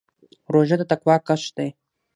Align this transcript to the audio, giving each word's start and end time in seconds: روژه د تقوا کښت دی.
روژه 0.53 0.75
د 0.79 0.81
تقوا 0.91 1.15
کښت 1.27 1.51
دی. 1.57 1.69